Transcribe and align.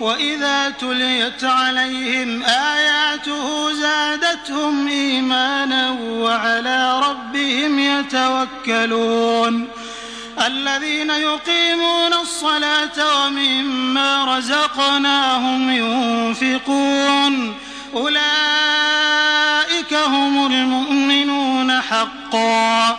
وإذا 0.00 0.70
تليت 0.70 1.44
عليهم 1.44 2.42
آياته 2.42 3.72
زادتهم 3.72 4.88
إيمانا 4.88 5.90
وعلى 6.00 7.00
ربهم 7.00 7.78
يتوكلون. 7.78 9.68
الذين 10.46 11.10
يقيمون 11.10 12.12
الصلاة 12.12 13.24
ومما 13.24 14.38
رزقناهم 14.38 15.70
ينفقون. 15.70 17.54
أولئك 17.94 19.94
هم 19.94 20.46
المؤمنون 20.46 21.80
حقا. 21.80 22.98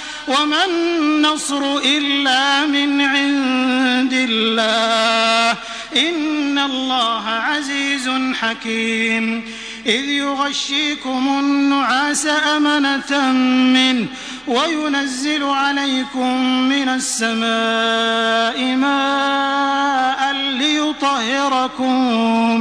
وما 0.27 0.65
النصر 0.65 1.77
إلا 1.85 2.65
من 2.65 3.01
عند 3.01 4.13
الله. 4.13 5.57
إن 5.97 6.59
الله 6.59 7.29
عزيز 7.29 8.09
حكيم. 8.33 9.43
إذ 9.85 10.09
يغشيكم 10.09 11.39
النعاس 11.39 12.25
أمنة 12.25 13.31
منه 13.73 14.07
وينزل 14.47 15.43
عليكم 15.43 16.43
من 16.69 16.89
السماء 16.89 18.75
ماء 18.75 20.33
ليطهركم 20.33 21.93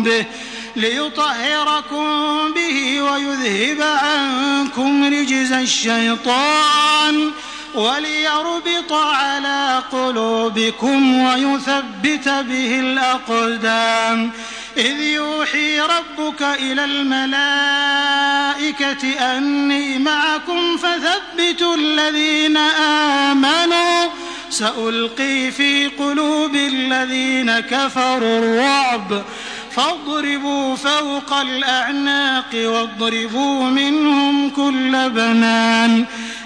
به 0.02 0.24
ليطهركم 0.76 2.06
به 2.54 3.02
ويذهب 3.02 3.82
عنكم 3.82 5.04
رجز 5.04 5.52
الشيطان. 5.52 7.30
وليربط 7.74 8.92
على 8.92 9.82
قلوبكم 9.92 11.20
ويثبت 11.22 12.28
به 12.28 12.80
الأقدام. 12.80 14.30
إذ 14.76 15.00
يوحي 15.00 15.80
ربك 15.80 16.42
إلى 16.42 16.84
الملائكة 16.84 17.74
أني 19.36 19.98
معكم 19.98 20.76
فثبتوا 20.76 21.76
الذين 21.76 22.56
آمنوا. 23.26 24.06
سألقي 24.50 25.50
في 25.50 25.86
قلوب 25.86 26.54
الذين 26.54 27.60
كفروا 27.60 28.38
الرعب. 28.38 29.22
فاضربوا 29.70 30.76
فوق 30.76 31.32
الأعناق 31.32 32.54
واضربوا 32.54 33.64
منهم 33.64 34.50
كل 34.50 35.10
بنان. 35.10 36.06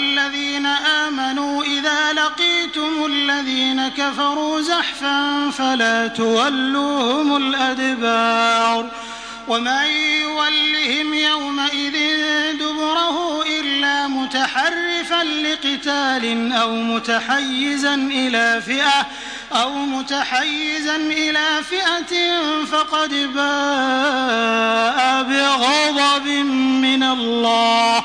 الذين 0.00 0.66
آمنوا 0.66 1.62
إذا 1.64 2.12
لقيتم 2.12 3.06
الذين 3.06 3.88
كفروا 3.88 4.60
زحفا 4.60 5.50
فلا 5.50 6.06
تولوهم 6.06 7.36
الأدبار 7.36 8.90
ومن 9.48 9.86
يولهم 10.20 11.14
يومئذ 11.14 11.96
دبره 12.52 13.42
إلا 13.42 14.08
متحرفا 14.08 15.24
لقتال 15.24 16.52
أو 16.52 16.76
متحيزا 16.76 17.94
إلى 17.94 18.62
فئة 18.66 19.06
أو 19.52 19.74
متحيزا 19.74 20.96
إلى 20.96 21.46
فئة 21.70 22.40
فقد 22.64 23.10
باء 23.34 25.22
بغضب 25.22 26.26
من 26.82 27.02
الله 27.02 28.04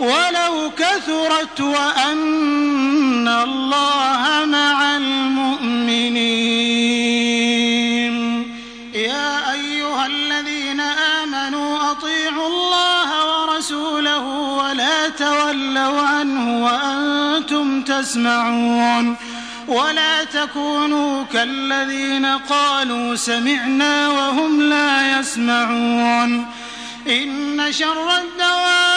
ولو 0.00 0.70
كثرت 0.78 1.60
وأن 1.60 3.28
الله 3.28 4.44
مع 4.44 4.96
المؤمنين. 4.96 6.20
يا 8.94 9.52
أيها 9.52 10.06
الذين 10.06 10.80
آمنوا 10.80 11.90
أطيعوا 11.90 12.48
الله 12.48 13.08
ورسوله 13.30 14.26
ولا 14.60 15.08
تولوا 15.08 16.00
عنه 16.00 16.64
وأنتم 16.64 17.82
تسمعون. 17.82 19.16
ولا 19.68 20.24
تكونوا 20.24 21.24
كالذين 21.32 22.26
قالوا 22.26 23.16
سمعنا 23.16 24.08
وهم 24.08 24.62
لا 24.62 25.18
يسمعون. 25.18 26.46
إن 27.08 27.72
شر 27.72 28.08
الدواب 28.18 28.89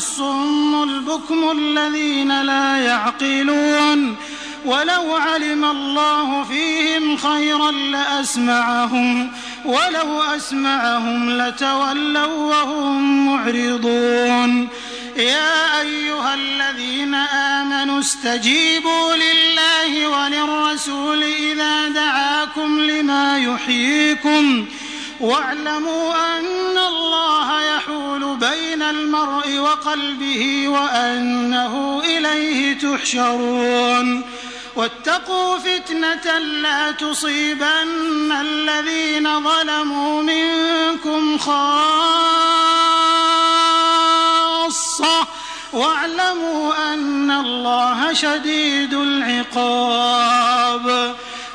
الصم 0.00 0.82
البكم 0.82 1.50
الذين 1.50 2.42
لا 2.42 2.76
يعقلون 2.76 4.16
ولو 4.64 5.14
علم 5.16 5.64
الله 5.64 6.44
فيهم 6.44 7.16
خيرا 7.16 7.70
لأسمعهم 7.70 9.32
ولو 9.64 10.22
أسمعهم 10.22 11.30
لتولوا 11.30 12.26
وهم 12.26 13.26
معرضون. 13.26 14.68
يا 15.16 15.80
أيها 15.80 16.34
الذين 16.34 17.14
آمنوا 17.14 18.00
استجيبوا 18.00 19.14
لله 19.14 20.08
وللرسول 20.08 21.22
إذا 21.22 21.88
دعاكم 21.88 22.80
لما 22.80 23.38
يحييكم 23.38 24.66
واعلموا 25.20 26.38
أن 26.38 26.78
الله 26.78 27.62
يحول 27.62 28.36
بين 28.36 28.82
المرء 28.82 29.58
وقلبه 29.58 30.68
وأنه 30.68 32.02
إليه 32.04 32.78
تحشرون. 32.78 34.24
واتقوا 34.76 35.58
فتنة 35.58 36.38
لا 36.38 36.90
تصيبن 36.90 38.32
الذين 38.40 39.44
ظلموا 39.44 40.22
منكم 40.22 41.38
خاصة. 41.38 41.60
واعلموا 45.72 46.92
أن 46.92 47.30
الله 47.30 48.12
شديد 48.12 48.94
العقاب. 48.94 50.36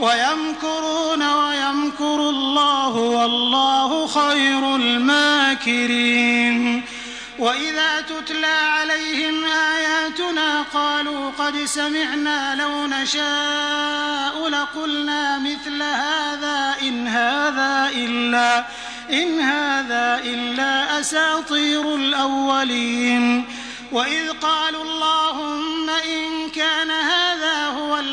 ويمكرون 0.00 1.22
ويمكر 1.22 2.30
الله 2.30 2.96
والله 2.96 4.06
خير 4.06 4.76
الماكرين. 4.76 6.82
وإذا 7.38 8.00
تتلى 8.00 8.46
عليهم 8.46 9.44
آياتنا 9.44 10.64
قالوا 10.74 11.30
قد 11.38 11.64
سمعنا 11.64 12.54
لو 12.54 12.86
نشاء 12.86 14.48
لقلنا 14.48 15.38
مثل 15.38 15.82
هذا 15.82 16.74
إن 16.82 17.08
هذا 17.08 17.90
إلا 17.94 18.64
إن 19.10 19.40
هذا 19.40 20.20
إلا 20.24 21.00
أساطير 21.00 21.94
الأولين. 21.94 23.44
وإذ 23.92 24.30
قالوا 24.42 24.84
اللهم 24.84 25.90
إن 25.90 26.50
كان 26.50 26.90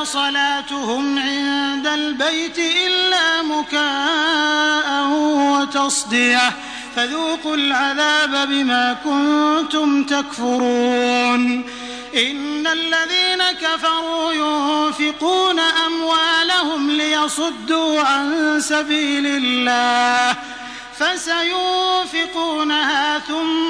كان 0.00 0.06
صلاتهم 0.06 1.18
عند 1.18 1.86
البيت 1.86 2.58
إلا 2.58 3.42
مكاء 3.42 5.08
وتصديه. 5.60 6.52
فذوقوا 6.96 7.56
العذاب 7.56 8.48
بما 8.48 8.96
كنتم 9.04 10.04
تكفرون. 10.04 11.64
إن 12.16 12.66
الذين 12.66 13.42
كفروا 13.60 14.32
ينفقون 14.32 15.60
أموالهم 15.60 16.90
ليصدوا 16.90 18.02
عن 18.02 18.56
سبيل 18.60 19.26
الله. 19.26 20.36
فسينفقونها 20.98 23.18
ثم 23.18 23.69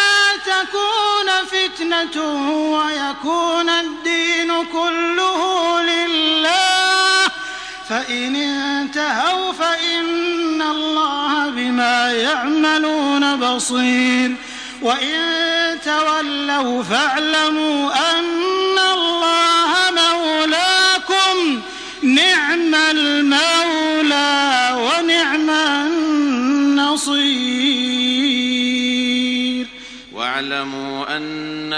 تكون 0.61 1.45
فتنة 1.51 2.23
ويكون 2.77 3.69
الدين 3.69 4.65
كله 4.65 5.81
لله. 5.81 7.27
فإن 7.89 8.35
انتهوا 8.35 9.53
فإن 9.53 10.61
الله 10.61 11.49
بما 11.49 12.11
يعملون 12.11 13.35
بصير. 13.35 14.35
وإن 14.81 15.79
تولوا 15.85 16.83
فاعلموا 16.83 17.93
أن 18.19 18.79
الله 18.93 19.73
مولاكم. 19.91 21.61
نعم 22.03 22.75
المولى. 22.75 23.80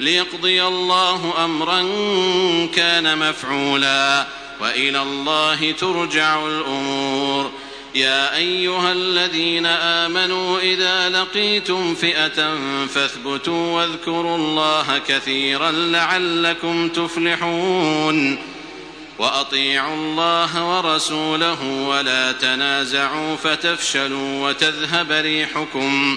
ليقضي 0.00 0.62
الله 0.62 1.44
أمرا 1.44 1.80
كان 2.74 3.18
مفعولا 3.18 4.26
وإلى 4.60 5.02
الله 5.02 5.72
ترجع 5.72 6.46
الأمور. 6.46 7.50
يا 7.94 8.36
أيها 8.36 8.92
الذين 8.92 9.66
آمنوا 9.66 10.60
إذا 10.60 11.08
لقيتم 11.08 11.94
فئة 11.94 12.56
فاثبتوا 12.86 13.72
واذكروا 13.72 14.36
الله 14.36 15.00
كثيرا 15.08 15.70
لعلكم 15.70 16.88
تفلحون. 16.88 18.38
وأطيعوا 19.18 19.94
الله 19.94 20.76
ورسوله 20.76 21.64
ولا 21.64 22.32
تنازعوا 22.32 23.36
فتفشلوا 23.36 24.48
وتذهب 24.48 25.12
ريحكم. 25.12 26.16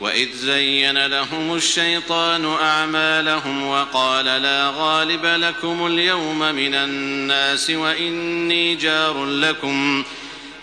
واذ 0.00 0.28
زين 0.34 1.06
لهم 1.06 1.54
الشيطان 1.54 2.44
اعمالهم 2.44 3.66
وقال 3.66 4.24
لا 4.24 4.72
غالب 4.76 5.26
لكم 5.26 5.86
اليوم 5.86 6.38
من 6.38 6.74
الناس 6.74 7.70
واني 7.70 8.74
جار 8.74 9.24
لكم 9.24 10.04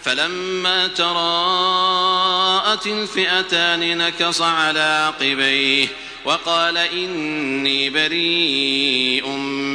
فلما 0.04 0.88
تراءت 0.88 2.88
الفئتان 2.88 3.98
نكص 3.98 4.42
على 4.42 5.06
عقبيه 5.08 5.88
وقال 6.26 6.78
اني 6.78 7.90
بريء 7.90 9.28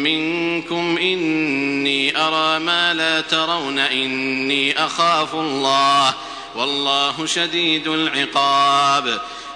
منكم 0.05 0.99
اني 0.99 2.17
ارى 2.17 2.59
ما 2.59 2.95
لا 2.95 3.21
ترون 3.21 3.79
اني 3.79 4.85
اخاف 4.85 5.35
الله 5.35 6.15
والله 6.57 7.27
شديد 7.27 7.89
العقاب 7.89 9.21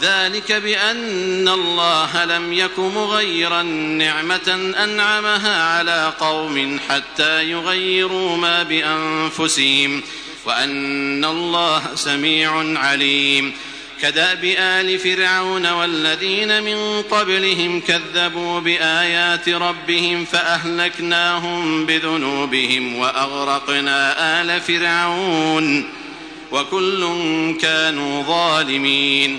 ذلك 0.00 0.52
بأن 0.52 1.48
الله 1.48 2.24
لم 2.24 2.52
يك 2.52 2.78
مغيرا 2.78 3.62
نعمة 3.62 4.72
أنعمها 4.84 5.62
على 5.62 6.12
قوم 6.20 6.80
حتى 6.88 7.50
يغيروا 7.50 8.36
ما 8.36 8.62
بأنفسهم 8.62 10.02
وأن 10.44 11.24
الله 11.24 11.82
سميع 11.94 12.78
عليم. 12.78 13.52
كدأب 14.02 14.44
آل 14.58 14.98
فرعون 14.98 15.66
والذين 15.66 16.62
من 16.62 17.02
قبلهم 17.02 17.80
كذبوا 17.80 18.60
بآيات 18.60 19.48
ربهم 19.48 20.24
فأهلكناهم 20.24 21.86
بذنوبهم 21.86 22.96
وأغرقنا 22.96 24.40
آل 24.40 24.60
فرعون 24.60 25.90
وكل 26.52 27.06
كانوا 27.60 28.22
ظالمين. 28.22 29.38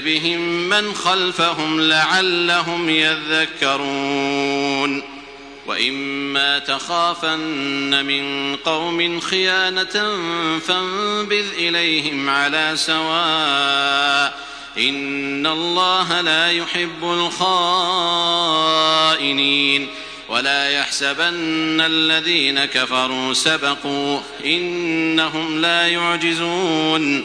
بهم 0.00 0.68
من 0.68 0.94
خلفهم 0.94 1.80
لعلهم 1.80 2.90
يذكرون. 2.90 5.02
وإما 5.66 6.58
تخافن 6.58 8.06
من 8.06 8.56
قوم 8.56 9.20
خيانة 9.20 10.18
فانبذ 10.58 11.44
إليهم 11.58 12.30
على 12.30 12.72
سواء. 12.74 14.38
إن 14.78 15.46
الله 15.46 16.20
لا 16.20 16.50
يحب 16.50 17.02
الخائنين. 17.02 19.88
ولا 20.28 20.70
يحسبن 20.70 21.80
الذين 21.80 22.64
كفروا 22.64 23.34
سبقوا. 23.34 24.20
إنهم 24.46 25.60
لا 25.60 25.88
يعجزون. 25.88 27.24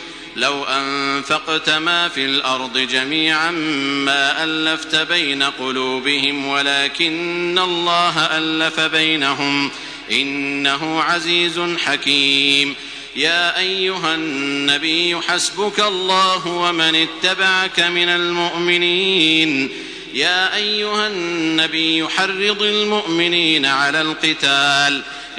لو 0.35 0.63
أنفقت 0.63 1.69
ما 1.69 2.07
في 2.09 2.25
الأرض 2.25 2.77
جميعا 2.77 3.51
ما 3.51 4.43
ألفت 4.43 4.95
بين 4.95 5.43
قلوبهم 5.43 6.47
ولكن 6.47 7.59
الله 7.59 8.19
ألف 8.19 8.79
بينهم. 8.79 9.71
إنه 10.11 11.01
عزيز 11.01 11.59
حكيم. 11.85 12.75
يا 13.15 13.59
أيها 13.59 14.15
النبي 14.15 15.17
حسبك 15.27 15.79
الله 15.79 16.47
ومن 16.47 16.95
اتبعك 16.95 17.79
من 17.79 18.09
المؤمنين. 18.09 19.69
يا 20.13 20.55
أيها 20.55 21.07
النبي 21.07 22.07
حرض 22.07 22.61
المؤمنين 22.61 23.65
على 23.65 24.01
القتال. 24.01 25.01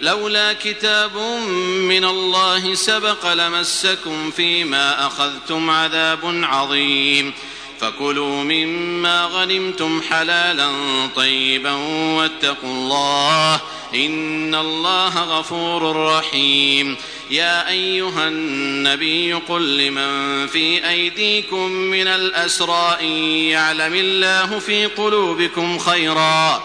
لولا 0.00 0.52
كتاب 0.52 1.16
من 1.88 2.04
الله 2.04 2.74
سبق 2.74 3.32
لمسكم 3.32 4.30
فيما 4.30 5.06
أخذتم 5.06 5.70
عذاب 5.70 6.20
عظيم. 6.24 7.32
فكلوا 7.80 8.44
مما 8.44 9.24
غنمتم 9.24 10.02
حلالا 10.10 10.70
طيبا 11.16 11.72
واتقوا 12.16 12.70
الله 12.70 13.60
إن 13.94 14.54
الله 14.54 15.38
غفور 15.38 15.96
رحيم. 15.96 16.96
يا 17.30 17.68
أيها 17.68 18.28
النبي 18.28 19.32
قل 19.32 19.78
لمن 19.78 20.46
في 20.46 20.88
أيديكم 20.88 21.70
من 21.70 22.06
الأسرى 22.06 22.96
إن 23.00 23.12
يعلم 23.50 23.94
الله 23.94 24.58
في 24.58 24.86
قلوبكم 24.86 25.78
خيرا. 25.78 26.64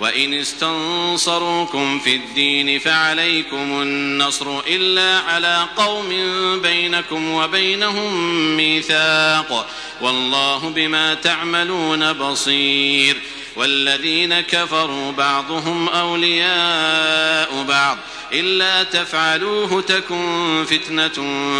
وإن 0.00 0.34
استنصروكم 0.34 1.98
في 1.98 2.16
الدين 2.16 2.78
فعليكم 2.78 3.82
النصر 3.82 4.60
إلا 4.66 5.18
على 5.18 5.66
قوم 5.76 6.08
بينكم 6.62 7.30
وبينهم 7.30 8.16
ميثاق 8.56 9.68
والله 10.00 10.68
بما 10.68 11.14
تعملون 11.14 12.12
بصير 12.12 13.16
والذين 13.56 14.40
كفروا 14.40 15.12
بعضهم 15.12 15.88
أولياء 15.88 17.62
بعض 17.68 17.98
إلا 18.32 18.82
تفعلوه 18.82 19.80
تكن 19.82 20.64
فتنة 20.70 21.08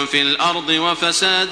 في 0.05 0.23
الأرض 0.23 0.69
وفساد 0.71 1.51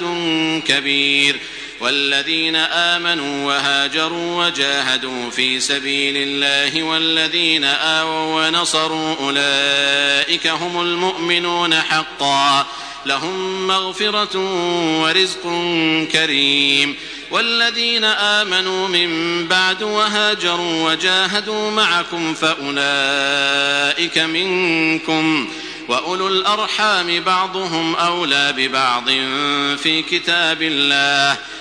كبير 0.67 1.39
والذين 1.79 2.55
آمنوا 2.55 3.47
وهاجروا 3.47 4.45
وجاهدوا 4.45 5.29
في 5.29 5.59
سبيل 5.59 6.13
الله 6.17 6.83
والذين 6.83 7.63
آووا 7.63 8.47
ونصروا 8.47 9.15
أولئك 9.19 10.47
هم 10.47 10.81
المؤمنون 10.81 11.75
حقا. 11.75 12.65
لهم 13.05 13.67
مغفرة 13.67 14.37
ورزق 15.01 15.43
كريم. 16.11 16.95
والذين 17.31 18.03
آمنوا 18.03 18.87
من 18.87 19.47
بعد 19.47 19.83
وهاجروا 19.83 20.91
وجاهدوا 20.91 21.71
معكم 21.71 22.33
فأولئك 22.33 24.17
منكم. 24.17 25.49
وأولو 25.87 26.27
الأرحام 26.27 27.19
بعضهم 27.19 27.95
أولى 27.95 28.53
ببعض 28.57 29.09
في 29.77 30.01
كتاب 30.11 30.61
الله. 30.61 31.37